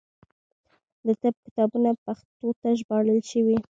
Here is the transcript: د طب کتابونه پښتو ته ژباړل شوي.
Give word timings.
د 1.05 1.07
طب 1.21 1.35
کتابونه 1.45 1.89
پښتو 2.05 2.47
ته 2.61 2.69
ژباړل 2.79 3.19
شوي. 3.31 3.57